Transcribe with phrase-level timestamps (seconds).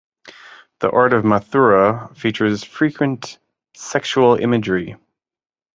[0.79, 3.37] The art of Mathura features frequent
[3.75, 4.95] sexual imagery.